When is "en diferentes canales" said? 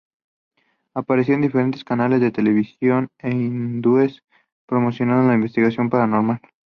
1.35-2.21